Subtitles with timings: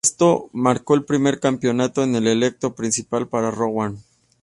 [0.03, 3.99] Esto marcó el primer campeonato en el elenco principal para Rowan.